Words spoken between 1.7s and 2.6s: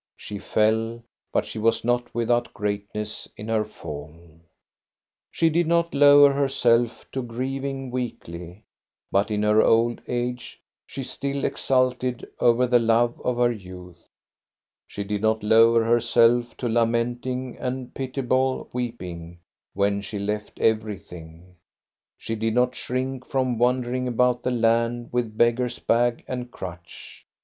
not without